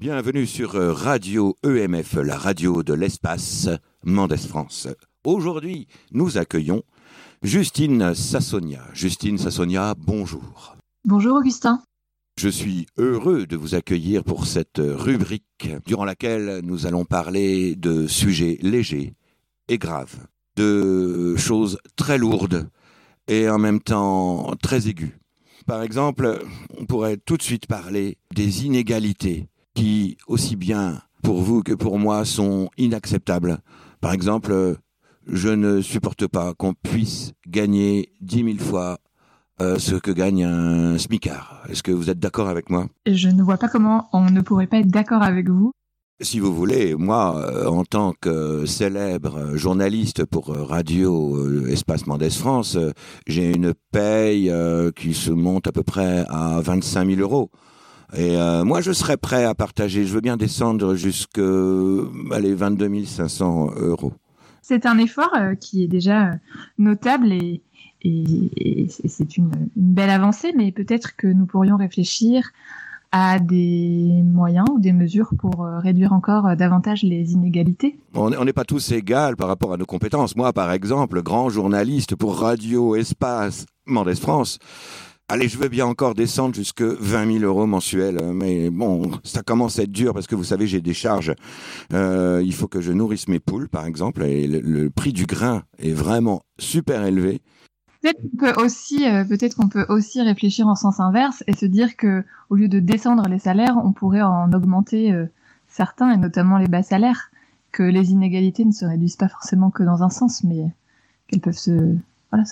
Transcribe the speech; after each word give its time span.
Bienvenue 0.00 0.46
sur 0.46 0.76
euh, 0.76 0.94
Radio 0.94 1.58
EMF, 1.62 2.14
la 2.14 2.38
radio 2.38 2.82
de 2.82 2.94
l'espace 2.94 3.68
Mendes 4.02 4.38
France. 4.38 4.88
Aujourd'hui, 5.24 5.88
nous 6.12 6.38
accueillons 6.38 6.84
Justine 7.42 8.14
Sassonia. 8.14 8.80
Justine 8.94 9.36
Sassonia, 9.36 9.94
bonjour. 9.98 10.74
Bonjour 11.04 11.36
Augustin. 11.36 11.82
Je 12.38 12.48
suis 12.48 12.86
heureux 12.96 13.46
de 13.46 13.58
vous 13.58 13.74
accueillir 13.74 14.24
pour 14.24 14.46
cette 14.46 14.80
rubrique 14.80 15.68
durant 15.84 16.06
laquelle 16.06 16.62
nous 16.64 16.86
allons 16.86 17.04
parler 17.04 17.76
de 17.76 18.06
sujets 18.06 18.56
légers 18.62 19.12
et 19.68 19.76
graves, 19.76 20.16
de 20.56 21.36
choses 21.36 21.76
très 21.96 22.16
lourdes 22.16 22.70
et 23.28 23.50
en 23.50 23.58
même 23.58 23.80
temps 23.80 24.54
très 24.62 24.88
aiguës. 24.88 25.12
Par 25.66 25.82
exemple, 25.82 26.42
on 26.78 26.86
pourrait 26.86 27.18
tout 27.18 27.36
de 27.36 27.42
suite 27.42 27.66
parler 27.66 28.16
des 28.34 28.64
inégalités 28.64 29.49
qui, 29.74 30.16
aussi 30.26 30.56
bien 30.56 31.02
pour 31.22 31.42
vous 31.42 31.62
que 31.62 31.72
pour 31.72 31.98
moi, 31.98 32.24
sont 32.24 32.70
inacceptables. 32.78 33.58
Par 34.00 34.12
exemple, 34.12 34.76
je 35.26 35.48
ne 35.48 35.80
supporte 35.80 36.26
pas 36.26 36.54
qu'on 36.54 36.74
puisse 36.74 37.32
gagner 37.46 38.12
dix 38.20 38.42
mille 38.42 38.60
fois 38.60 38.98
euh, 39.60 39.78
ce 39.78 39.94
que 39.94 40.10
gagne 40.10 40.44
un 40.44 40.96
smicard. 40.96 41.62
Est-ce 41.68 41.82
que 41.82 41.92
vous 41.92 42.08
êtes 42.08 42.18
d'accord 42.18 42.48
avec 42.48 42.70
moi? 42.70 42.86
Je 43.06 43.28
ne 43.28 43.42
vois 43.42 43.58
pas 43.58 43.68
comment 43.68 44.08
on 44.12 44.30
ne 44.30 44.40
pourrait 44.40 44.66
pas 44.66 44.78
être 44.78 44.88
d'accord 44.88 45.22
avec 45.22 45.50
vous. 45.50 45.72
Si 46.22 46.38
vous 46.38 46.54
voulez, 46.54 46.94
moi, 46.94 47.36
euh, 47.36 47.66
en 47.66 47.84
tant 47.84 48.14
que 48.18 48.64
célèbre 48.66 49.56
journaliste 49.56 50.24
pour 50.24 50.54
Radio 50.54 51.36
euh, 51.36 51.66
Espace 51.68 52.06
Mendès 52.06 52.30
France, 52.30 52.78
j'ai 53.26 53.54
une 53.54 53.74
paye 53.92 54.52
qui 54.96 55.12
se 55.12 55.30
monte 55.30 55.66
à 55.66 55.72
peu 55.72 55.82
près 55.82 56.24
à 56.28 56.60
25 56.62 57.06
000 57.08 57.20
euros. 57.20 57.50
Et 58.14 58.36
euh, 58.36 58.64
moi, 58.64 58.80
je 58.80 58.92
serais 58.92 59.16
prêt 59.16 59.44
à 59.44 59.54
partager. 59.54 60.04
Je 60.04 60.12
veux 60.12 60.20
bien 60.20 60.36
descendre 60.36 60.94
jusqu'à 60.94 61.42
allez, 62.32 62.54
22 62.54 63.04
500 63.04 63.70
euros. 63.76 64.12
C'est 64.62 64.86
un 64.86 64.98
effort 64.98 65.34
euh, 65.36 65.54
qui 65.54 65.84
est 65.84 65.88
déjà 65.88 66.32
notable 66.78 67.32
et, 67.32 67.62
et, 68.02 68.88
c'est 68.88 69.36
une, 69.36 69.50
une, 69.76 69.92
belle 69.94 70.10
avancée, 70.10 70.52
mais 70.56 70.72
peut-être 70.72 71.16
que 71.16 71.26
nous 71.26 71.46
pourrions 71.46 71.76
réfléchir 71.76 72.50
à 73.12 73.40
des 73.40 74.22
moyens 74.24 74.66
ou 74.70 74.78
des 74.78 74.92
mesures 74.92 75.30
pour 75.38 75.64
euh, 75.64 75.78
réduire 75.80 76.12
encore 76.12 76.56
davantage 76.56 77.02
les 77.02 77.32
inégalités 77.32 77.98
On 78.14 78.44
n'est 78.44 78.52
pas 78.52 78.64
tous 78.64 78.92
égaux 78.92 79.34
par 79.36 79.48
rapport 79.48 79.72
à 79.72 79.76
nos 79.76 79.86
compétences. 79.86 80.36
Moi, 80.36 80.52
par 80.52 80.70
exemple, 80.72 81.22
grand 81.22 81.48
journaliste 81.48 82.14
pour 82.14 82.38
Radio 82.38 82.94
Espace 82.94 83.66
Mendès 83.86 84.14
France, 84.14 84.58
Allez, 85.32 85.46
je 85.46 85.58
veux 85.58 85.68
bien 85.68 85.86
encore 85.86 86.16
descendre 86.16 86.56
jusque 86.56 86.82
20 86.82 87.38
000 87.38 87.44
euros 87.44 87.64
mensuels, 87.64 88.18
hein, 88.20 88.32
mais 88.34 88.68
bon, 88.68 89.12
ça 89.22 89.44
commence 89.44 89.78
à 89.78 89.84
être 89.84 89.92
dur 89.92 90.12
parce 90.12 90.26
que 90.26 90.34
vous 90.34 90.42
savez, 90.42 90.66
j'ai 90.66 90.80
des 90.80 90.92
charges. 90.92 91.36
Euh, 91.92 92.42
il 92.44 92.52
faut 92.52 92.66
que 92.66 92.80
je 92.80 92.90
nourrisse 92.90 93.28
mes 93.28 93.38
poules, 93.38 93.68
par 93.68 93.86
exemple, 93.86 94.24
et 94.24 94.48
le, 94.48 94.90
prix 94.90 95.12
du 95.12 95.26
grain 95.26 95.62
est 95.78 95.92
vraiment 95.92 96.42
super 96.58 97.04
élevé. 97.04 97.42
Peut-être 98.02 98.20
qu'on 98.20 98.38
peut 98.38 98.60
aussi, 98.60 99.06
euh, 99.06 99.22
peut-être 99.22 99.56
peut 99.68 99.86
aussi 99.88 100.20
réfléchir 100.20 100.66
en 100.66 100.74
sens 100.74 100.98
inverse 100.98 101.44
et 101.46 101.54
se 101.54 101.66
dire 101.66 101.96
que 101.96 102.24
au 102.48 102.56
lieu 102.56 102.66
de 102.66 102.80
descendre 102.80 103.28
les 103.28 103.38
salaires, 103.38 103.76
on 103.84 103.92
pourrait 103.92 104.22
en 104.22 104.52
augmenter 104.52 105.12
euh, 105.12 105.26
certains 105.68 106.10
et 106.10 106.16
notamment 106.16 106.58
les 106.58 106.66
bas 106.66 106.82
salaires. 106.82 107.30
Que 107.70 107.84
les 107.84 108.10
inégalités 108.10 108.64
ne 108.64 108.72
se 108.72 108.84
réduisent 108.84 109.14
pas 109.14 109.28
forcément 109.28 109.70
que 109.70 109.84
dans 109.84 110.02
un 110.02 110.10
sens, 110.10 110.42
mais 110.42 110.74
qu'elles 111.28 111.40
peuvent 111.40 111.56
se 111.56 111.94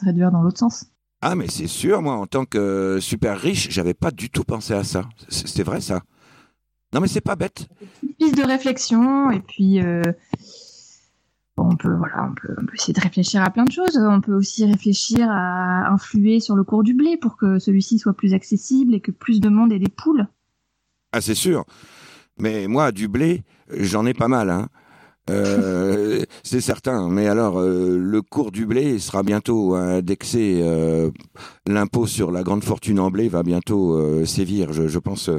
réduire 0.04 0.30
dans 0.30 0.42
l'autre 0.42 0.60
sens. 0.60 0.86
Ah, 1.20 1.34
mais 1.34 1.48
c'est 1.48 1.66
sûr, 1.66 2.00
moi, 2.00 2.14
en 2.14 2.26
tant 2.26 2.44
que 2.44 2.98
super 3.00 3.38
riche, 3.38 3.68
j'avais 3.70 3.94
pas 3.94 4.10
du 4.10 4.30
tout 4.30 4.44
pensé 4.44 4.72
à 4.72 4.84
ça. 4.84 5.08
C'est 5.28 5.64
vrai, 5.64 5.80
ça. 5.80 6.02
Non, 6.92 7.00
mais 7.00 7.08
c'est 7.08 7.20
pas 7.20 7.36
bête. 7.36 7.68
Une 8.02 8.14
piste 8.14 8.38
de 8.38 8.44
réflexion, 8.44 9.30
et 9.30 9.40
puis 9.40 9.82
euh, 9.82 10.02
on, 11.56 11.76
peut, 11.76 11.92
voilà, 11.92 12.30
on 12.30 12.34
peut, 12.34 12.54
essayer 12.72 12.94
de 12.94 13.00
réfléchir 13.00 13.42
à 13.42 13.50
plein 13.50 13.64
de 13.64 13.72
choses. 13.72 13.98
On 13.98 14.20
peut 14.20 14.34
aussi 14.34 14.64
réfléchir 14.64 15.28
à 15.28 15.90
influer 15.92 16.40
sur 16.40 16.54
le 16.54 16.64
cours 16.64 16.84
du 16.84 16.94
blé 16.94 17.16
pour 17.16 17.36
que 17.36 17.58
celui-ci 17.58 17.98
soit 17.98 18.14
plus 18.14 18.32
accessible 18.32 18.94
et 18.94 19.00
que 19.00 19.10
plus 19.10 19.40
de 19.40 19.48
monde 19.48 19.72
ait 19.72 19.78
des 19.78 19.90
poules. 19.90 20.28
Ah, 21.12 21.20
c'est 21.20 21.34
sûr. 21.34 21.64
Mais 22.38 22.68
moi, 22.68 22.92
du 22.92 23.08
blé, 23.08 23.42
j'en 23.70 24.06
ai 24.06 24.14
pas 24.14 24.28
mal. 24.28 24.50
Hein. 24.50 24.68
Euh, 25.28 26.24
c'est 26.42 26.60
certain. 26.60 27.08
Mais 27.08 27.26
alors, 27.26 27.58
euh, 27.60 27.98
le 27.98 28.22
cours 28.22 28.50
du 28.50 28.66
blé 28.66 28.98
sera 28.98 29.22
bientôt 29.22 29.74
indexé. 29.74 30.60
Euh, 30.62 31.10
l'impôt 31.66 32.06
sur 32.06 32.30
la 32.30 32.42
grande 32.42 32.64
fortune 32.64 33.00
en 33.00 33.10
blé 33.10 33.28
va 33.28 33.42
bientôt 33.42 34.24
sévir. 34.24 34.72
Je, 34.72 34.98
pense 34.98 35.30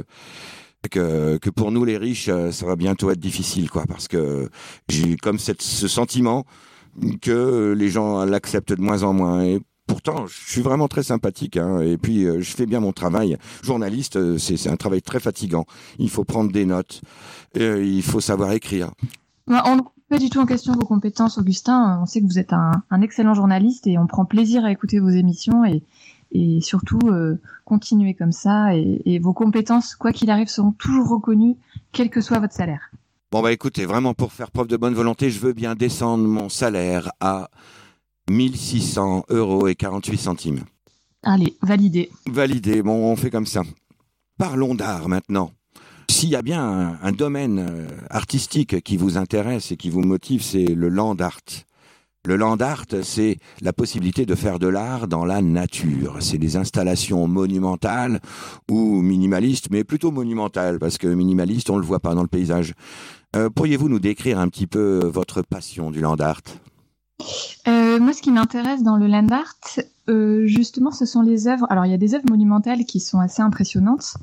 que, 0.90 1.38
que 1.38 1.50
pour 1.50 1.72
nous 1.72 1.84
les 1.84 1.96
riches, 1.96 2.30
ça 2.50 2.66
va 2.66 2.76
bientôt 2.76 3.10
être 3.10 3.20
difficile, 3.20 3.70
quoi, 3.70 3.84
parce 3.86 4.08
que 4.08 4.48
j'ai 4.88 5.16
comme 5.16 5.38
ce 5.38 5.88
sentiment 5.88 6.44
que 7.22 7.74
les 7.76 7.88
gens 7.88 8.24
l'acceptent 8.24 8.74
de 8.74 8.82
moins 8.82 9.02
en 9.02 9.12
moins. 9.12 9.42
Et 9.44 9.60
pourtant, 9.86 10.26
je 10.26 10.52
suis 10.52 10.62
vraiment 10.62 10.88
très 10.88 11.02
sympathique. 11.02 11.56
Hein, 11.56 11.80
et 11.80 11.98
puis, 11.98 12.24
je 12.24 12.54
fais 12.54 12.66
bien 12.66 12.80
mon 12.80 12.92
travail. 12.92 13.36
Journaliste, 13.62 14.38
c'est 14.38 14.68
un 14.68 14.76
travail 14.76 15.02
très 15.02 15.20
fatigant. 15.20 15.64
Il 15.98 16.10
faut 16.10 16.24
prendre 16.24 16.52
des 16.52 16.64
notes. 16.64 17.02
il 17.56 18.02
faut 18.02 18.20
savoir 18.20 18.52
écrire. 18.52 18.90
On 19.46 19.76
ne 19.76 19.80
pas 20.08 20.18
du 20.18 20.28
tout 20.30 20.38
en 20.38 20.46
question 20.46 20.74
vos 20.74 20.86
compétences, 20.86 21.38
Augustin. 21.38 22.00
On 22.02 22.06
sait 22.06 22.20
que 22.20 22.26
vous 22.26 22.38
êtes 22.38 22.52
un, 22.52 22.82
excellent 23.02 23.34
journaliste 23.34 23.86
et 23.86 23.98
on 23.98 24.06
prend 24.06 24.24
plaisir 24.24 24.64
à 24.64 24.72
écouter 24.72 24.98
vos 24.98 25.08
émissions 25.08 25.64
et, 25.64 25.82
et 26.32 26.60
surtout 26.60 26.98
euh, 27.04 27.40
continuer 27.64 28.14
comme 28.14 28.32
ça. 28.32 28.74
Et, 28.74 29.18
vos 29.18 29.32
compétences, 29.32 29.94
quoi 29.94 30.12
qu'il 30.12 30.30
arrive, 30.30 30.48
seront 30.48 30.72
toujours 30.72 31.08
reconnues, 31.08 31.56
quel 31.92 32.10
que 32.10 32.20
soit 32.20 32.38
votre 32.38 32.54
salaire. 32.54 32.90
Bon 33.32 33.42
bah 33.42 33.52
écoutez, 33.52 33.86
vraiment 33.86 34.12
pour 34.12 34.32
faire 34.32 34.50
preuve 34.50 34.66
de 34.66 34.76
bonne 34.76 34.94
volonté, 34.94 35.30
je 35.30 35.38
veux 35.38 35.52
bien 35.52 35.76
descendre 35.76 36.26
mon 36.26 36.48
salaire 36.48 37.12
à 37.20 37.48
1600 38.28 39.26
euros 39.28 39.68
et 39.68 39.76
48 39.76 40.18
centimes. 40.18 40.64
Allez, 41.22 41.56
validé. 41.62 42.10
Validé, 42.26 42.82
bon 42.82 43.12
on 43.12 43.14
fait 43.14 43.30
comme 43.30 43.46
ça. 43.46 43.62
Parlons 44.36 44.74
d'art 44.74 45.08
maintenant. 45.08 45.52
S'il 46.10 46.30
y 46.30 46.36
a 46.36 46.42
bien 46.42 46.98
un, 47.00 47.12
domaine 47.12 47.58
euh, 47.60 47.86
artistique 48.10 48.82
qui 48.82 48.96
vous 48.96 49.16
intéresse 49.16 49.70
et 49.70 49.76
qui 49.76 49.90
vous 49.90 50.00
motive, 50.00 50.42
c'est 50.42 50.64
le 50.64 50.88
land 50.88 51.14
art. 51.20 51.40
Le 52.26 52.34
land 52.34 52.56
art, 52.56 52.86
c'est 53.04 53.38
la 53.60 53.72
possibilité 53.72 54.26
de 54.26 54.34
faire 54.34 54.58
de 54.58 54.66
l'art 54.66 55.06
dans 55.06 55.24
la 55.24 55.40
nature. 55.40 56.16
C'est 56.18 56.36
des 56.36 56.56
installations 56.56 57.28
monumentales 57.28 58.20
ou 58.68 59.00
minimalistes, 59.00 59.68
mais 59.70 59.84
plutôt 59.84 60.10
monumentales, 60.10 60.80
parce 60.80 60.98
que 60.98 61.06
minimaliste, 61.06 61.70
on 61.70 61.76
ne 61.76 61.80
le 61.80 61.86
voit 61.86 62.00
pas 62.00 62.14
dans 62.16 62.22
le 62.22 62.28
paysage. 62.28 62.74
Euh, 63.36 63.48
pourriez-vous 63.48 63.88
nous 63.88 64.00
décrire 64.00 64.40
un 64.40 64.48
petit 64.48 64.66
peu 64.66 65.08
votre 65.14 65.42
passion 65.42 65.92
du 65.92 66.00
land 66.00 66.16
art? 66.16 66.42
Euh, 67.68 68.00
moi, 68.00 68.12
ce 68.12 68.20
qui 68.20 68.32
m'intéresse 68.32 68.82
dans 68.82 68.96
le 68.96 69.06
land 69.06 69.28
art, 69.30 69.54
euh, 70.10 70.46
justement, 70.46 70.90
ce 70.90 71.06
sont 71.06 71.22
les 71.22 71.46
œuvres. 71.46 71.66
Alors, 71.70 71.86
il 71.86 71.90
y 71.90 71.94
a 71.94 71.98
des 71.98 72.14
œuvres 72.14 72.28
monumentales 72.28 72.84
qui 72.84 73.00
sont 73.00 73.20
assez 73.20 73.42
impressionnantes, 73.42 74.16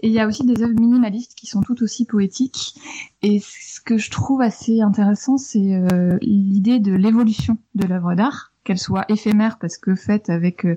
et 0.00 0.08
il 0.08 0.12
y 0.12 0.20
a 0.20 0.26
aussi 0.26 0.44
des 0.44 0.62
œuvres 0.62 0.78
minimalistes 0.78 1.34
qui 1.34 1.46
sont 1.46 1.60
tout 1.62 1.82
aussi 1.82 2.04
poétiques. 2.04 2.74
Et 3.22 3.40
ce 3.40 3.80
que 3.80 3.98
je 3.98 4.10
trouve 4.10 4.42
assez 4.42 4.80
intéressant, 4.80 5.38
c'est 5.38 5.74
euh, 5.74 6.18
l'idée 6.20 6.78
de 6.78 6.92
l'évolution 6.92 7.58
de 7.74 7.86
l'œuvre 7.86 8.14
d'art, 8.14 8.52
qu'elle 8.64 8.78
soit 8.78 9.06
éphémère 9.08 9.58
parce 9.58 9.78
que 9.78 9.94
faite 9.94 10.28
avec 10.28 10.66
euh, 10.66 10.76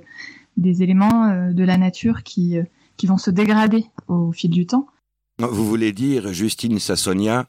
des 0.56 0.84
éléments 0.84 1.52
de 1.52 1.64
la 1.64 1.78
nature 1.78 2.22
qui 2.22 2.58
qui 2.96 3.08
vont 3.08 3.18
se 3.18 3.32
dégrader 3.32 3.86
au 4.08 4.32
fil 4.32 4.52
du 4.52 4.68
temps. 4.68 4.86
Vous 5.40 5.66
voulez 5.66 5.92
dire, 5.94 6.32
Justine 6.32 6.78
Sassonia, 6.78 7.48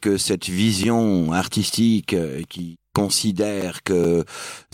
que 0.00 0.16
cette 0.16 0.48
vision 0.48 1.32
artistique 1.32 2.16
qui 2.48 2.79
considère 2.92 3.82
que 3.82 4.24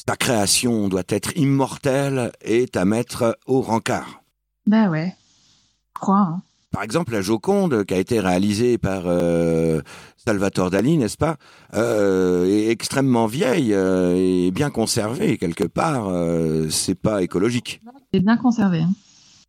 sa 0.06 0.16
création 0.16 0.88
doit 0.88 1.02
être 1.08 1.36
immortelle 1.36 2.32
est 2.40 2.76
à 2.76 2.84
mettre 2.84 3.38
au 3.46 3.60
rencard. 3.60 4.22
Bah 4.66 4.88
ouais, 4.88 5.14
crois. 5.94 6.18
Hein. 6.18 6.42
Par 6.76 6.82
exemple, 6.82 7.12
la 7.12 7.22
Joconde, 7.22 7.84
qui 7.86 7.94
a 7.94 7.96
été 7.96 8.20
réalisée 8.20 8.76
par 8.76 9.04
euh, 9.06 9.80
Salvatore 10.18 10.70
Dali, 10.70 10.98
n'est-ce 10.98 11.16
pas, 11.16 11.36
euh, 11.72 12.44
est 12.44 12.68
extrêmement 12.68 13.26
vieille 13.26 13.72
euh, 13.72 14.14
et 14.14 14.50
bien 14.50 14.68
conservée 14.68 15.38
quelque 15.38 15.64
part. 15.64 16.10
c'est 16.68 16.94
pas 16.94 17.22
écologique. 17.22 17.80
C'est 18.12 18.20
bien 18.20 18.36
conservé. 18.36 18.80
Hein. 18.80 18.92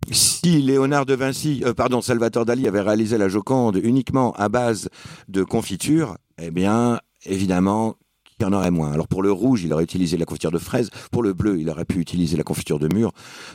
Si 0.09 0.61
Léonard 0.61 1.05
de 1.05 1.15
Vinci, 1.15 1.63
pardon, 1.75 2.01
Salvatore 2.01 2.45
Dali 2.45 2.65
avait 2.65 2.79
réalisé 2.79 3.17
la 3.17 3.27
Joconde 3.27 3.77
uniquement 3.83 4.31
à 4.37 4.47
base 4.47 4.87
de 5.27 5.43
confiture, 5.43 6.15
eh 6.41 6.49
bien, 6.49 6.99
évidemment, 7.25 7.95
il 8.39 8.43
y 8.43 8.45
en 8.45 8.53
aurait 8.53 8.71
moins. 8.71 8.91
Alors 8.91 9.07
pour 9.07 9.23
le 9.23 9.31
rouge, 9.31 9.63
il 9.63 9.73
aurait 9.73 9.83
utilisé 9.83 10.17
la 10.17 10.25
confiture 10.25 10.51
de 10.51 10.59
fraise. 10.59 10.89
Pour 11.11 11.23
le 11.23 11.33
bleu, 11.33 11.59
il 11.59 11.69
aurait 11.69 11.85
pu 11.85 11.99
utiliser 11.99 12.37
la 12.37 12.43
confiture 12.43 12.79
de 12.79 12.93
mûre. 12.93 13.11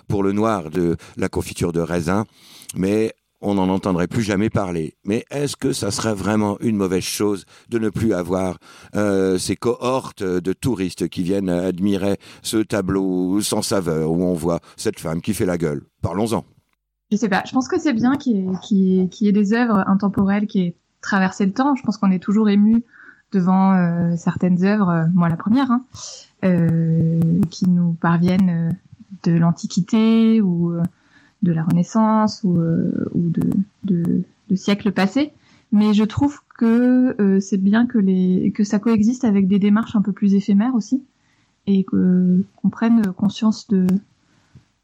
Pour 0.08 0.22
le 0.22 0.32
noir, 0.32 0.70
de 0.70 0.96
la 1.16 1.28
confiture 1.28 1.72
de 1.72 1.80
raisin. 1.80 2.24
Mais 2.74 3.14
on 3.42 3.54
n'en 3.54 3.68
entendrait 3.68 4.06
plus 4.06 4.22
jamais 4.22 4.50
parler. 4.50 4.94
Mais 5.04 5.24
est-ce 5.30 5.56
que 5.56 5.72
ça 5.72 5.90
serait 5.90 6.14
vraiment 6.14 6.56
une 6.60 6.76
mauvaise 6.76 7.02
chose 7.02 7.44
de 7.68 7.78
ne 7.78 7.90
plus 7.90 8.14
avoir 8.14 8.58
euh, 8.94 9.36
ces 9.36 9.56
cohortes 9.56 10.22
de 10.22 10.52
touristes 10.52 11.08
qui 11.08 11.22
viennent 11.22 11.50
admirer 11.50 12.18
ce 12.42 12.58
tableau 12.58 13.40
sans 13.40 13.62
saveur 13.62 14.10
où 14.12 14.22
on 14.22 14.34
voit 14.34 14.60
cette 14.76 15.00
femme 15.00 15.20
qui 15.20 15.34
fait 15.34 15.46
la 15.46 15.58
gueule? 15.58 15.82
Parlons-en. 16.02 16.44
Je 17.10 17.16
sais 17.16 17.28
pas. 17.28 17.42
Je 17.46 17.52
pense 17.52 17.68
que 17.68 17.78
c'est 17.78 17.92
bien 17.92 18.16
qu'il 18.16 18.58
y, 18.70 19.28
ait, 19.28 19.32
des 19.32 19.52
œuvres 19.52 19.84
intemporelles 19.86 20.46
qui 20.46 20.60
aient 20.60 20.76
traversé 21.02 21.44
le 21.44 21.52
temps. 21.52 21.74
Je 21.74 21.82
pense 21.82 21.98
qu'on 21.98 22.10
est 22.10 22.22
toujours 22.22 22.48
ému 22.48 22.84
devant 23.32 23.72
euh, 23.72 24.14
certaines 24.16 24.64
œuvres, 24.64 24.90
euh, 24.90 25.04
moi 25.14 25.28
la 25.28 25.36
première, 25.36 25.70
hein, 25.70 25.84
euh, 26.44 27.20
qui 27.50 27.68
nous 27.68 27.94
parviennent 27.94 28.76
de 29.24 29.32
l'Antiquité 29.32 30.40
ou 30.40 30.74
de 31.42 31.52
la 31.52 31.64
Renaissance 31.64 32.42
ou, 32.44 32.58
de, 33.84 34.24
siècles 34.54 34.92
passés. 34.92 35.32
Mais 35.70 35.94
je 35.94 36.04
trouve 36.04 36.40
que 36.58 37.38
c'est 37.40 37.56
bien 37.56 37.86
que, 37.86 38.64
ça 38.64 38.78
coexiste 38.78 39.24
avec 39.24 39.46
des 39.48 39.58
démarches 39.58 39.96
un 39.96 40.02
peu 40.02 40.12
plus 40.12 40.34
éphémères 40.34 40.74
aussi 40.74 41.02
et 41.66 41.84
qu'on 41.84 42.68
prenne 42.70 43.12
conscience 43.12 43.68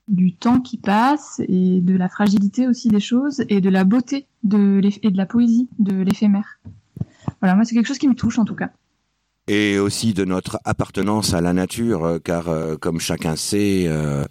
du 0.06 0.32
temps 0.32 0.60
qui 0.60 0.78
passe 0.78 1.42
et 1.48 1.80
de 1.80 1.96
la 1.96 2.08
fragilité 2.08 2.68
aussi 2.68 2.88
des 2.88 3.00
choses 3.00 3.44
et 3.48 3.60
de 3.60 3.68
la 3.68 3.84
beauté 3.84 4.26
et 4.46 5.10
de 5.10 5.16
la 5.16 5.26
poésie 5.26 5.68
de 5.78 6.00
l'éphémère. 6.00 6.58
Voilà, 7.40 7.54
moi 7.54 7.64
c'est 7.64 7.74
quelque 7.74 7.86
chose 7.86 7.98
qui 7.98 8.08
me 8.08 8.14
touche 8.14 8.38
en 8.38 8.44
tout 8.44 8.54
cas. 8.54 8.70
Et 9.46 9.78
aussi 9.78 10.12
de 10.12 10.24
notre 10.24 10.58
appartenance 10.64 11.32
à 11.32 11.40
la 11.40 11.52
nature, 11.52 12.04
euh, 12.04 12.18
car 12.18 12.48
euh, 12.48 12.76
comme 12.76 13.00
chacun 13.00 13.34
sait, 13.34 13.84
euh, 13.86 14.24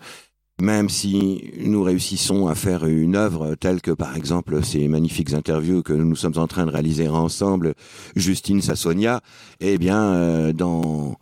même 0.61 0.89
si 0.89 1.51
nous 1.59 1.81
réussissons 1.81 2.47
à 2.47 2.55
faire 2.55 2.85
une 2.85 3.15
œuvre 3.15 3.55
telle 3.55 3.81
que 3.81 3.91
par 3.91 4.15
exemple 4.15 4.63
ces 4.63 4.87
magnifiques 4.87 5.33
interviews 5.33 5.81
que 5.81 5.93
nous 5.93 6.15
sommes 6.15 6.37
en 6.37 6.47
train 6.47 6.65
de 6.65 6.71
réaliser 6.71 7.07
ensemble, 7.07 7.73
Justine 8.15 8.61
Sassonia, 8.61 9.21
eh 9.59 9.77
bien 9.77 10.51
dans 10.53 11.15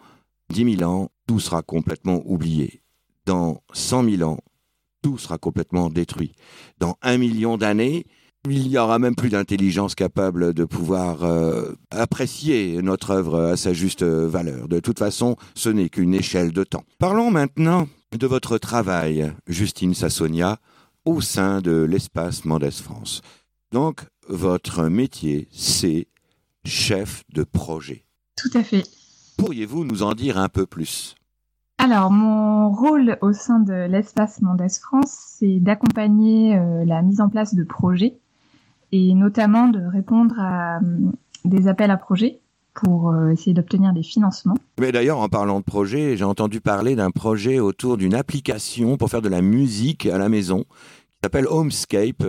dix 0.50 0.66
mille 0.66 0.86
ans, 0.86 1.10
tout 1.28 1.40
sera 1.40 1.62
complètement 1.62 2.22
oublié. 2.26 2.82
Dans 3.26 3.62
cent 3.74 4.04
mille 4.04 4.24
ans, 4.24 4.40
tout 5.02 5.18
sera 5.18 5.38
complètement 5.38 5.90
détruit. 5.90 6.34
Dans 6.80 6.98
un 7.02 7.18
million 7.18 7.58
d'années, 7.58 8.06
il 8.50 8.70
n'y 8.70 8.78
aura 8.78 9.00
même 9.00 9.16
plus 9.16 9.30
d'intelligence 9.30 9.96
capable 9.96 10.54
de 10.54 10.66
pouvoir 10.66 11.24
euh, 11.24 11.74
apprécier 11.92 12.82
notre 12.82 13.12
œuvre 13.12 13.42
à 13.42 13.58
sa 13.58 13.74
juste 13.74 14.04
valeur. 14.04 14.68
De 14.68 14.80
toute 14.80 15.00
façon, 15.00 15.36
ce 15.56 15.70
n'est 15.70 15.90
qu'une 15.90 16.14
échelle 16.14 16.52
de 16.52 16.64
temps. 16.64 16.84
Parlons 17.00 17.32
maintenant 17.32 17.88
de 18.12 18.28
votre 18.28 18.58
travail, 18.58 19.32
Justine 19.48 19.94
Sassonia, 19.94 20.58
au 21.06 21.22
sein 21.22 21.62
de 21.62 21.84
l'espace 21.84 22.46
Mendes 22.46 22.72
France. 22.72 23.22
Donc, 23.72 24.02
votre 24.28 24.86
métier, 24.86 25.48
c'est 25.52 26.08
chef 26.66 27.24
de 27.34 27.44
projet. 27.44 28.06
Tout 28.36 28.58
à 28.58 28.64
fait. 28.64 28.84
Pourriez-vous 29.38 29.86
nous 29.86 30.04
en 30.04 30.14
dire 30.14 30.38
un 30.38 30.50
peu 30.50 30.66
plus? 30.66 31.16
Alors, 31.78 32.10
mon 32.10 32.72
rôle 32.72 33.18
au 33.22 33.34
sein 33.34 33.60
de 33.60 33.88
l'espace 33.88 34.42
Mendes 34.42 34.72
France, 34.82 35.36
c'est 35.38 35.60
d'accompagner 35.60 36.56
euh, 36.56 36.86
la 36.86 37.02
mise 37.02 37.22
en 37.22 37.30
place 37.30 37.54
de 37.54 37.64
projets 37.64 38.18
et 38.96 39.14
notamment 39.14 39.68
de 39.68 39.80
répondre 39.80 40.36
à 40.40 40.78
euh, 40.78 40.82
des 41.44 41.68
appels 41.68 41.92
à 41.92 41.98
projets 41.98 42.40
pour 42.74 43.10
euh, 43.10 43.30
essayer 43.30 43.54
d'obtenir 43.54 43.94
des 43.94 44.04
financements. 44.04 44.58
Mais 44.80 44.92
d'ailleurs, 44.92 45.20
en 45.20 45.30
parlant 45.30 45.60
de 45.60 45.66
projet, 45.66 46.18
j'ai 46.18 46.26
entendu 46.26 46.62
parler 46.62 46.96
d'un 46.96 47.12
projet 47.12 47.60
autour 47.60 47.98
d'une 47.98 48.14
application 48.14 48.98
pour 48.98 49.10
faire 49.10 49.22
de 49.22 49.30
la 49.30 49.42
musique 49.42 50.06
à 50.06 50.18
la 50.18 50.30
maison 50.30 50.64
qui 50.64 51.20
s'appelle 51.24 51.48
Homescape. 51.48 52.24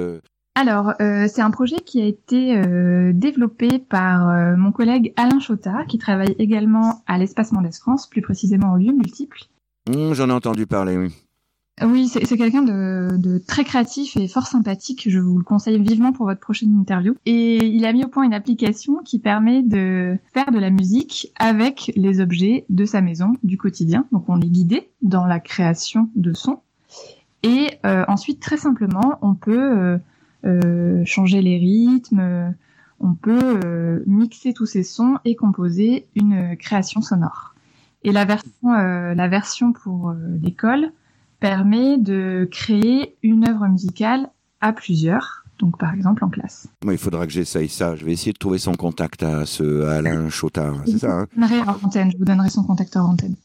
Alors, 0.57 0.95
euh, 1.03 1.29
c'est 1.29 1.43
un 1.43 1.51
projet 1.51 1.77
qui 1.85 2.01
a 2.01 2.07
été 2.07 2.57
euh, 2.57 3.13
développé 3.13 3.79
par 3.79 4.31
euh, 4.31 4.57
mon 4.57 4.73
collègue 4.73 5.13
Alain 5.17 5.39
Chotard, 5.39 5.85
qui 5.87 5.99
travaille 5.99 6.35
également 6.39 7.03
à 7.07 7.19
l'Espace 7.19 7.53
Mendes 7.53 7.75
France, 7.75 8.09
plus 8.09 8.23
précisément 8.23 8.73
au 8.73 8.79
lieu 8.79 8.93
multiple. 8.93 9.39
Mmh, 9.87 10.15
j'en 10.15 10.31
ai 10.31 10.33
entendu 10.33 10.67
parler, 10.67 10.97
oui. 10.97 11.13
Oui, 11.83 12.09
c'est 12.09 12.39
quelqu'un 12.39 12.63
de, 12.63 13.17
de, 13.19 13.37
très 13.37 13.63
créatif 13.63 14.17
et 14.17 14.29
fort 14.29 14.47
sympathique. 14.47 15.05
Je 15.11 15.19
vous 15.19 15.37
le 15.37 15.45
conseille 15.45 15.79
vivement 15.79 16.13
pour 16.13 16.25
votre 16.25 16.41
prochaine 16.41 16.75
interview. 16.75 17.15
Et 17.27 17.67
il 17.67 17.85
a 17.85 17.93
mis 17.93 18.03
au 18.03 18.09
point 18.09 18.23
une 18.23 18.33
application 18.33 18.99
qui 19.05 19.19
permet 19.19 19.63
de 19.63 20.17
faire 20.33 20.51
de 20.51 20.59
la 20.59 20.71
musique 20.71 21.33
avec 21.39 21.93
les 21.95 22.21
objets 22.21 22.65
de 22.71 22.87
sa 22.87 23.03
maison, 23.03 23.35
du 23.43 23.59
quotidien. 23.59 24.07
Donc 24.11 24.25
on 24.29 24.41
est 24.41 24.49
guidé 24.49 24.89
dans 25.03 25.27
la 25.27 25.39
création 25.39 26.09
de 26.17 26.33
sons. 26.33 26.61
Et 27.43 27.79
ensuite, 27.85 28.41
très 28.41 28.57
simplement, 28.57 29.19
on 29.21 29.35
peut 29.35 29.99
euh, 30.47 31.03
changer 31.05 31.43
les 31.43 31.59
rythmes, 31.59 32.55
on 33.01 33.15
peut 33.15 33.61
euh, 33.65 34.03
mixer 34.07 34.53
tous 34.53 34.67
ces 34.67 34.85
sons 34.85 35.19
et 35.25 35.35
composer 35.35 36.07
une 36.15 36.57
création 36.57 37.03
sonore. 37.03 37.55
Et 38.05 38.13
la 38.13 38.25
version, 38.25 38.73
euh, 38.73 39.15
la 39.15 39.29
version 39.29 39.73
pour 39.73 40.15
l'école 40.41 40.93
permet 41.41 41.99
de 41.99 42.49
créer 42.51 43.17
une 43.23 43.49
œuvre 43.49 43.67
musicale 43.67 44.29
à 44.61 44.73
plusieurs. 44.73 45.45
Donc, 45.59 45.79
par 45.79 45.95
exemple, 45.95 46.23
en 46.23 46.29
classe. 46.29 46.69
Moi, 46.85 46.93
il 46.93 46.99
faudra 46.99 47.27
que 47.27 47.33
j'essaye 47.33 47.69
ça. 47.69 47.97
Je 47.97 48.05
vais 48.05 48.13
essayer 48.13 48.33
de 48.33 48.39
trouver 48.39 48.59
son 48.59 48.75
contact 48.75 49.23
à 49.23 49.47
ce 49.47 49.85
Alain 49.87 50.29
Chotard. 50.29 50.83
C'est 50.85 50.99
ça, 50.99 51.21
hein? 51.21 51.27
Je 51.35 52.19
vous 52.19 52.25
donnerai 52.25 52.51
son 52.51 52.63
contact 52.63 52.97
en 52.97 53.13
antenne. 53.13 53.37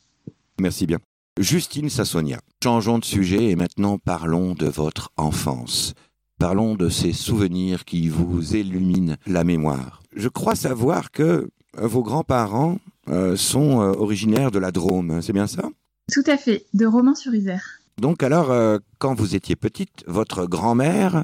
Merci 0.59 0.85
bien. 0.87 0.99
Justine 1.39 1.89
Sassonia. 1.89 2.39
Changeons 2.61 2.99
de 2.99 3.05
sujet 3.05 3.45
et 3.45 3.55
maintenant 3.55 3.97
parlons 3.97 4.53
de 4.53 4.67
votre 4.67 5.11
enfance. 5.15 5.93
Parlons 6.37 6.75
de 6.75 6.89
ces 6.89 7.13
souvenirs 7.13 7.85
qui 7.85 8.09
vous 8.09 8.55
illuminent 8.55 9.15
la 9.25 9.43
mémoire. 9.43 10.03
Je 10.15 10.27
crois 10.27 10.55
savoir 10.55 11.11
que 11.11 11.49
euh, 11.79 11.87
vos 11.87 12.03
grands-parents 12.03 12.79
euh, 13.07 13.37
sont 13.37 13.81
euh, 13.81 13.93
originaires 13.93 14.51
de 14.51 14.59
la 14.59 14.71
Drôme, 14.71 15.21
c'est 15.21 15.33
bien 15.33 15.47
ça? 15.47 15.69
Tout 16.11 16.23
à 16.27 16.37
fait, 16.37 16.65
de 16.73 16.85
Romans-sur-Isère. 16.85 17.80
Donc 18.01 18.23
alors, 18.23 18.51
quand 18.97 19.13
vous 19.13 19.35
étiez 19.35 19.55
petite, 19.55 20.03
votre 20.07 20.45
grand-mère, 20.47 21.23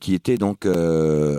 qui 0.00 0.14
était 0.14 0.36
donc 0.36 0.66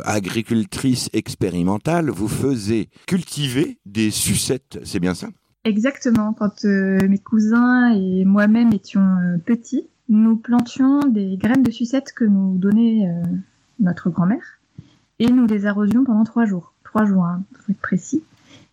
agricultrice 0.06 1.10
expérimentale, 1.14 2.10
vous 2.10 2.28
faisait 2.28 2.88
cultiver 3.06 3.78
des 3.86 4.10
sucettes, 4.10 4.80
c'est 4.84 5.00
bien 5.00 5.14
ça? 5.14 5.28
Exactement. 5.66 6.34
Quand 6.34 6.64
mes 6.64 7.20
cousins 7.20 7.94
et 7.94 8.26
moi-même 8.26 8.74
étions 8.74 9.18
petits, 9.46 9.88
nous 10.10 10.36
plantions 10.36 11.02
des 11.02 11.38
graines 11.38 11.64
de 11.64 11.72
sucette 11.72 12.14
que 12.14 12.26
nous 12.26 12.58
donnait 12.58 13.08
euh, 13.08 13.24
notre 13.80 14.10
grand-mère 14.10 14.60
et 15.20 15.28
nous 15.28 15.46
les 15.46 15.68
arrosions 15.68 16.04
pendant 16.04 16.24
trois 16.24 16.46
jours. 16.46 16.74
Trois 16.84 17.06
jours, 17.06 17.26
hein, 17.26 17.44
être 17.70 17.80
précis. 17.80 18.24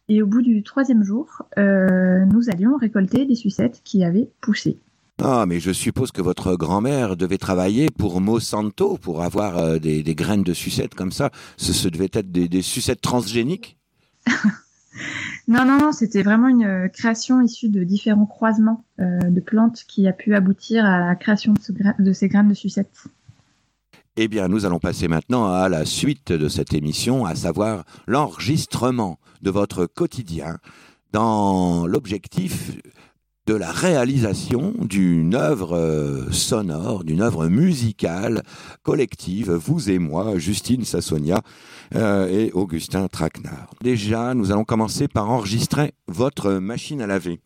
Et 0.08 0.22
au 0.22 0.26
bout 0.26 0.40
du 0.40 0.62
troisième 0.62 1.02
jour, 1.02 1.42
euh, 1.58 2.24
nous 2.24 2.48
allions 2.48 2.76
récolter 2.78 3.26
des 3.26 3.34
sucettes 3.34 3.82
qui 3.84 4.02
avaient 4.02 4.30
poussé. 4.40 4.78
Ah, 5.22 5.46
mais 5.46 5.60
je 5.60 5.72
suppose 5.72 6.12
que 6.12 6.20
votre 6.20 6.56
grand-mère 6.56 7.16
devait 7.16 7.38
travailler 7.38 7.88
pour 7.90 8.20
Monsanto 8.20 8.98
pour 8.98 9.22
avoir 9.22 9.56
euh, 9.56 9.78
des, 9.78 10.02
graines 10.14 10.42
de 10.42 10.52
sucette 10.52 10.94
comme 10.94 11.12
ça. 11.12 11.30
Ce, 11.56 11.88
devait 11.88 12.10
être 12.12 12.30
des, 12.30 12.48
des 12.48 12.62
sucettes 12.62 13.00
transgéniques? 13.00 13.78
Non, 15.48 15.64
non, 15.64 15.78
non, 15.78 15.92
c'était 15.92 16.22
vraiment 16.22 16.48
une 16.48 16.64
euh, 16.64 16.88
création 16.88 17.40
issue 17.40 17.68
de 17.68 17.84
différents 17.84 18.26
croisements 18.26 18.84
euh, 18.98 19.18
de 19.20 19.40
plantes 19.40 19.84
qui 19.86 20.08
a 20.08 20.12
pu 20.12 20.34
aboutir 20.34 20.84
à 20.84 20.98
la 20.98 21.14
création 21.14 21.54
de, 21.98 22.12
ces 22.12 22.28
graines 22.28 22.48
de 22.48 22.54
sucette. 22.54 23.04
Eh 24.16 24.26
bien, 24.26 24.48
nous 24.48 24.64
allons 24.64 24.80
passer 24.80 25.06
maintenant 25.06 25.52
à 25.52 25.68
la 25.68 25.84
suite 25.84 26.32
de 26.32 26.48
cette 26.48 26.72
émission, 26.72 27.26
à 27.26 27.36
savoir 27.36 27.84
l'enregistrement 28.08 29.18
de 29.42 29.50
votre 29.50 29.86
quotidien 29.86 30.58
dans 31.12 31.86
l'objectif 31.86 32.72
de 33.46 33.54
la 33.54 33.70
réalisation 33.70 34.74
d'une 34.80 35.34
œuvre 35.34 35.76
euh, 35.76 36.30
sonore, 36.32 37.04
d'une 37.04 37.20
œuvre 37.20 37.46
musicale 37.46 38.42
collective, 38.82 39.52
vous 39.52 39.88
et 39.88 40.00
moi, 40.00 40.36
Justine 40.36 40.84
Sassonia 40.84 41.42
euh, 41.94 42.26
et 42.28 42.50
Augustin 42.52 43.06
Traquenard. 43.06 43.70
Déjà, 43.82 44.34
nous 44.34 44.50
allons 44.50 44.64
commencer 44.64 45.06
par 45.06 45.30
enregistrer 45.30 45.94
votre 46.08 46.54
machine 46.54 47.00
à 47.00 47.06
laver. 47.06 47.40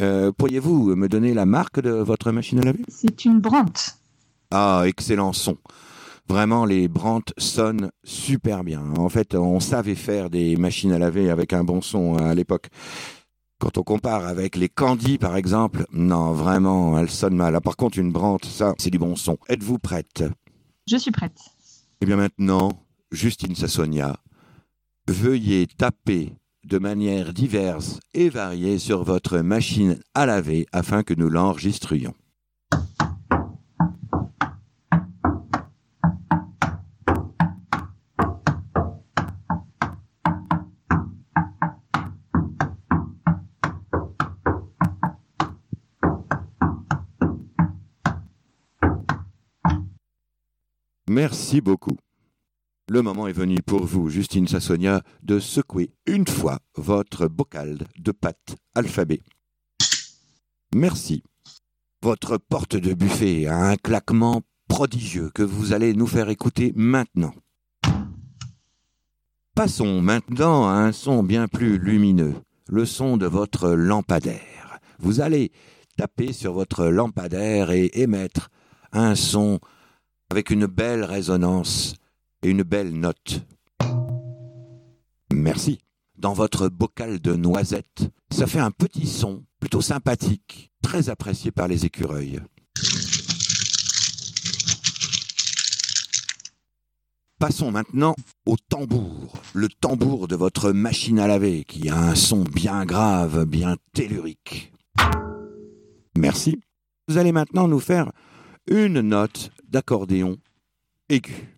Euh, 0.00 0.32
pourriez-vous 0.36 0.96
me 0.96 1.08
donner 1.08 1.34
la 1.34 1.46
marque 1.46 1.80
de 1.80 1.90
votre 1.90 2.32
machine 2.32 2.58
à 2.58 2.62
laver? 2.62 2.84
C'est 2.88 3.24
une 3.24 3.40
Brandt. 3.40 3.92
Ah, 4.50 4.82
excellent 4.86 5.32
son. 5.32 5.56
Vraiment, 6.28 6.64
les 6.64 6.88
Brandt 6.88 7.32
sonnent 7.38 7.90
super 8.02 8.64
bien. 8.64 8.82
En 8.96 9.08
fait, 9.08 9.34
on 9.34 9.60
savait 9.60 9.94
faire 9.94 10.30
des 10.30 10.56
machines 10.56 10.92
à 10.92 10.98
laver 10.98 11.30
avec 11.30 11.52
un 11.52 11.62
bon 11.64 11.80
son 11.80 12.16
à 12.16 12.34
l'époque. 12.34 12.70
Quand 13.58 13.78
on 13.78 13.82
compare 13.82 14.26
avec 14.26 14.56
les 14.56 14.68
Candy, 14.68 15.18
par 15.18 15.36
exemple, 15.36 15.86
non, 15.92 16.32
vraiment, 16.32 16.98
elles 16.98 17.10
sonnent 17.10 17.36
mal. 17.36 17.54
Ah, 17.54 17.60
par 17.60 17.76
contre, 17.76 17.98
une 17.98 18.12
Brandt, 18.12 18.46
ça, 18.48 18.74
c'est 18.78 18.90
du 18.90 18.98
bon 18.98 19.16
son. 19.16 19.38
Êtes-vous 19.48 19.78
prête? 19.78 20.24
Je 20.86 20.96
suis 20.96 21.12
prête. 21.12 21.38
Eh 22.00 22.06
bien 22.06 22.16
maintenant, 22.16 22.70
Justine 23.10 23.54
Sassonia, 23.54 24.16
veuillez 25.08 25.66
taper 25.66 26.34
de 26.64 26.78
manière 26.78 27.32
diverse 27.32 28.00
et 28.12 28.28
variée 28.28 28.78
sur 28.78 29.04
votre 29.04 29.38
machine 29.38 29.98
à 30.14 30.26
laver 30.26 30.66
afin 30.72 31.02
que 31.02 31.14
nous 31.14 31.28
l'enregistrions. 31.28 32.14
Merci 51.08 51.60
beaucoup. 51.60 51.98
Le 52.88 53.02
moment 53.02 53.26
est 53.26 53.32
venu 53.32 53.56
pour 53.62 53.84
vous, 53.84 54.08
Justine 54.08 54.48
Sassonia, 54.48 55.02
de 55.22 55.38
secouer 55.38 55.90
une 56.06 56.26
fois 56.26 56.60
votre 56.76 57.28
bocal 57.28 57.86
de 57.98 58.10
pâte 58.10 58.56
alphabet. 58.74 59.20
Merci. 60.74 61.22
Votre 62.02 62.38
porte 62.38 62.76
de 62.76 62.94
buffet 62.94 63.46
a 63.46 63.56
un 63.56 63.76
claquement 63.76 64.42
prodigieux 64.68 65.30
que 65.34 65.42
vous 65.42 65.72
allez 65.72 65.94
nous 65.94 66.06
faire 66.06 66.30
écouter 66.30 66.72
maintenant. 66.74 67.34
Passons 69.54 70.00
maintenant 70.00 70.66
à 70.66 70.72
un 70.72 70.92
son 70.92 71.22
bien 71.22 71.48
plus 71.48 71.78
lumineux, 71.78 72.34
le 72.66 72.86
son 72.86 73.16
de 73.18 73.26
votre 73.26 73.70
lampadaire. 73.70 74.78
Vous 74.98 75.20
allez 75.20 75.52
taper 75.96 76.32
sur 76.32 76.54
votre 76.54 76.86
lampadaire 76.86 77.70
et 77.70 77.90
émettre 77.94 78.50
un 78.92 79.14
son 79.14 79.60
avec 80.34 80.50
une 80.50 80.66
belle 80.66 81.04
résonance 81.04 81.94
et 82.42 82.50
une 82.50 82.64
belle 82.64 82.92
note. 82.92 83.46
Merci. 85.32 85.78
Dans 86.18 86.32
votre 86.32 86.68
bocal 86.68 87.20
de 87.20 87.34
noisettes, 87.34 88.10
ça 88.32 88.48
fait 88.48 88.58
un 88.58 88.72
petit 88.72 89.06
son 89.06 89.44
plutôt 89.60 89.80
sympathique, 89.80 90.72
très 90.82 91.08
apprécié 91.08 91.52
par 91.52 91.68
les 91.68 91.84
écureuils. 91.84 92.40
Passons 97.38 97.70
maintenant 97.70 98.16
au 98.44 98.56
tambour, 98.68 99.34
le 99.52 99.68
tambour 99.68 100.26
de 100.26 100.34
votre 100.34 100.72
machine 100.72 101.20
à 101.20 101.28
laver 101.28 101.62
qui 101.62 101.88
a 101.88 101.96
un 101.96 102.16
son 102.16 102.42
bien 102.42 102.84
grave, 102.84 103.44
bien 103.44 103.76
tellurique. 103.92 104.72
Merci. 106.18 106.60
Vous 107.06 107.18
allez 107.18 107.30
maintenant 107.30 107.68
nous 107.68 107.78
faire 107.78 108.10
une 108.66 109.00
note 109.00 109.50
d'accordéon 109.68 110.36
aigu. 111.08 111.56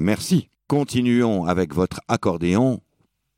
Merci. 0.00 0.48
Continuons 0.68 1.46
avec 1.46 1.74
votre 1.74 2.00
accordéon 2.08 2.82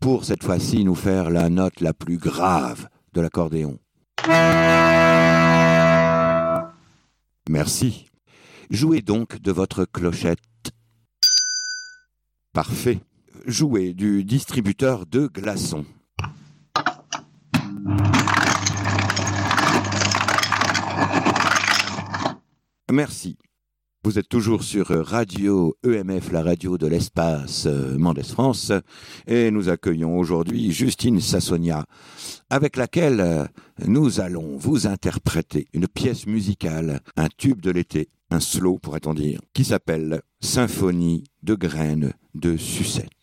pour 0.00 0.24
cette 0.24 0.42
fois-ci 0.42 0.84
nous 0.84 0.96
faire 0.96 1.30
la 1.30 1.48
note 1.48 1.80
la 1.80 1.94
plus 1.94 2.18
grave 2.18 2.88
de 3.12 3.20
l'accordéon. 3.20 3.78
Merci. 7.48 8.06
Jouez 8.70 9.02
donc 9.02 9.40
de 9.40 9.52
votre 9.52 9.84
clochette. 9.84 10.38
Parfait. 12.52 13.00
Jouez 13.46 13.94
du 13.94 14.24
distributeur 14.24 15.06
de 15.06 15.28
glaçons. 15.28 15.86
Merci. 22.92 23.36
Vous 24.02 24.18
êtes 24.18 24.28
toujours 24.28 24.62
sur 24.62 24.88
Radio 24.88 25.76
EMF, 25.84 26.32
la 26.32 26.42
radio 26.42 26.78
de 26.78 26.86
l'espace 26.86 27.66
euh, 27.66 27.98
Mendes 27.98 28.24
France, 28.24 28.72
et 29.26 29.50
nous 29.50 29.68
accueillons 29.68 30.18
aujourd'hui 30.18 30.72
Justine 30.72 31.20
Sassonia, 31.20 31.84
avec 32.48 32.76
laquelle 32.76 33.20
euh, 33.20 33.44
nous 33.86 34.20
allons 34.20 34.56
vous 34.56 34.86
interpréter 34.86 35.68
une 35.74 35.86
pièce 35.86 36.26
musicale, 36.26 37.00
un 37.16 37.28
tube 37.28 37.60
de 37.60 37.70
l'été, 37.70 38.08
un 38.30 38.40
slow 38.40 38.78
pourrait-on 38.78 39.12
dire, 39.12 39.40
qui 39.52 39.64
s'appelle 39.64 40.22
Symphonie 40.40 41.24
de 41.42 41.54
graines 41.54 42.14
de 42.34 42.56
sucette. 42.56 43.19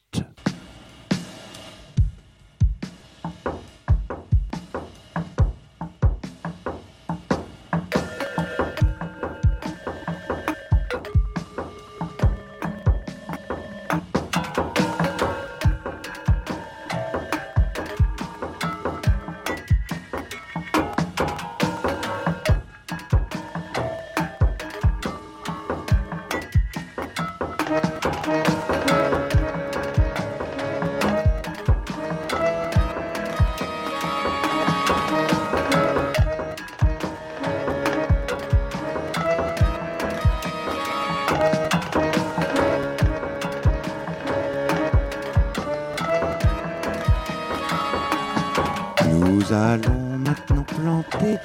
Allons 49.58 50.18
maintenant 50.20 50.64
planter 50.64 51.38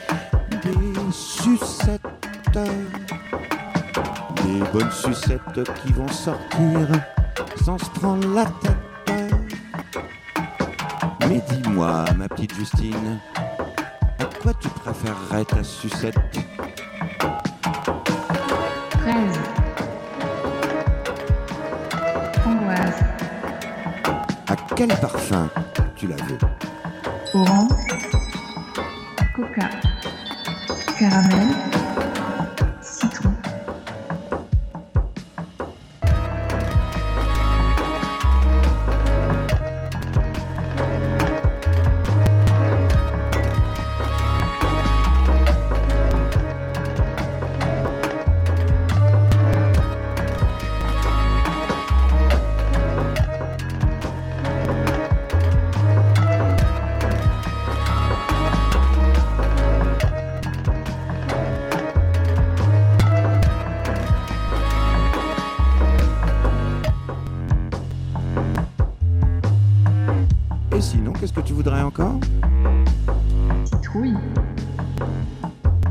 des 0.51 1.13
sucettes. 1.13 2.01
Des 4.45 4.61
bonnes 4.73 4.91
sucettes 4.91 5.63
qui 5.83 5.93
vont 5.93 6.09
sortir 6.09 6.89
sans 7.65 7.79
se 7.79 7.91
prendre 7.91 8.29
la 8.35 8.45
tête. 8.45 9.35
Mais 11.29 11.43
dis-moi, 11.49 12.05
ma 12.17 12.29
petite 12.29 12.55
Justine, 12.55 13.19
à 14.19 14.25
quoi 14.43 14.53
tu 14.61 14.69
préférerais 14.69 15.45
ta 15.45 15.63
sucette? 15.63 16.17
Fraise. 18.99 19.41
Framboise. 22.43 23.05
À 24.49 24.57
quel 24.77 24.89
parfum 24.89 25.49
tu 25.97 26.09
la 26.09 26.17
veux? 26.17 26.39
Orange. 27.35 27.75
Coca. 29.35 29.71
Caramel. 30.99 31.72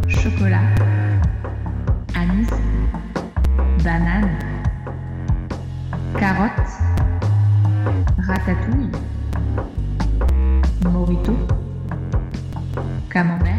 Chocolat. 0.10 0.66
Anis. 2.16 2.50
Banane. 3.84 4.40
Carotte. 6.18 6.82
Ratatouille. 8.28 8.90
Morito. 10.90 11.38
Camembert. 13.08 13.51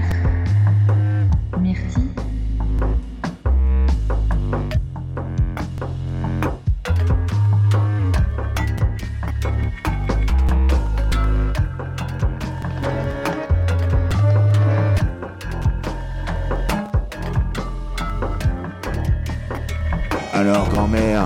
Alors, 20.43 20.69
grand-mère, 20.71 21.23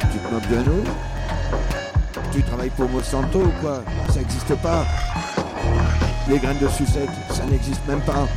tu 0.00 0.18
te 0.18 0.34
moques 0.34 0.48
de 0.50 0.56
nous? 0.56 0.84
Tu 2.30 2.42
travailles 2.42 2.68
pour 2.68 2.90
Monsanto 2.90 3.38
ou 3.38 3.52
quoi? 3.62 3.82
Ça 4.10 4.18
n'existe 4.18 4.54
pas. 4.56 4.84
Les 6.28 6.38
graines 6.38 6.58
de 6.58 6.68
sucette, 6.68 7.08
ça 7.30 7.46
n'existe 7.46 7.80
même 7.88 8.02
pas. 8.02 8.28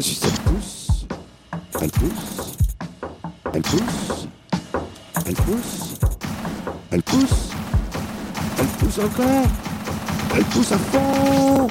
Elle 0.00 0.06
pousse. 0.06 1.06
Elle 1.78 1.90
pousse. 1.90 2.56
Elle 3.52 3.62
pousse. 3.62 4.28
Elle 6.90 7.02
pousse. 7.02 7.50
Elle 8.58 8.66
pousse 8.78 8.98
encore. 8.98 9.46
Elle 10.34 10.44
pousse 10.44 10.72
à 10.72 10.78
fond. 10.78 11.68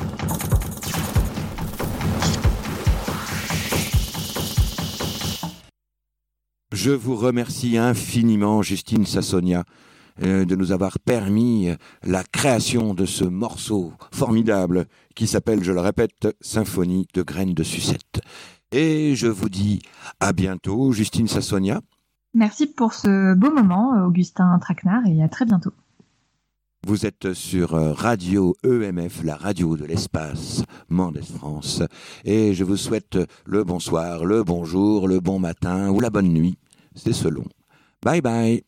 Je 6.71 6.91
vous 6.91 7.15
remercie 7.15 7.79
infiniment, 7.79 8.61
Justine 8.61 9.07
Sassonia, 9.07 9.63
de 10.21 10.55
nous 10.55 10.71
avoir 10.71 10.99
permis 10.99 11.69
la 12.03 12.23
création 12.23 12.93
de 12.93 13.05
ce 13.05 13.23
morceau 13.23 13.93
formidable 14.11 14.85
qui 15.15 15.27
s'appelle, 15.27 15.63
je 15.63 15.71
le 15.71 15.81
répète, 15.81 16.27
Symphonie 16.41 17.07
de 17.13 17.21
graines 17.21 17.53
de 17.53 17.63
sucette. 17.63 18.21
Et 18.71 19.15
je 19.15 19.27
vous 19.27 19.49
dis 19.49 19.81
à 20.19 20.33
bientôt, 20.33 20.91
Justine 20.91 21.27
Sassonia. 21.27 21.81
Merci 22.33 22.67
pour 22.67 22.93
ce 22.93 23.33
beau 23.33 23.51
moment, 23.51 24.05
Augustin 24.05 24.59
Traquenard, 24.59 25.05
et 25.07 25.23
à 25.23 25.29
très 25.29 25.45
bientôt. 25.45 25.73
Vous 26.87 27.05
êtes 27.05 27.33
sur 27.33 27.71
Radio 27.71 28.55
EMF, 28.63 29.23
la 29.23 29.35
radio 29.35 29.75
de 29.75 29.83
l'espace 29.83 30.63
Mendes 30.87 31.23
France. 31.23 31.83
Et 32.23 32.53
je 32.53 32.63
vous 32.63 32.77
souhaite 32.77 33.17
le 33.45 33.63
bonsoir, 33.65 34.23
le 34.23 34.43
bonjour, 34.43 35.07
le 35.07 35.19
bon 35.19 35.39
matin 35.39 35.89
ou 35.89 35.99
la 35.99 36.09
bonne 36.09 36.31
nuit. 36.31 36.57
C'est 36.95 37.13
selon. 37.13 37.43
Bye 38.01 38.21
bye. 38.21 38.63